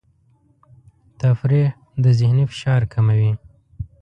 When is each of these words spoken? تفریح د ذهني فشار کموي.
تفریح 1.19 1.69
د 2.03 2.05
ذهني 2.19 2.43
فشار 2.51 2.81
کموي. 2.93 3.31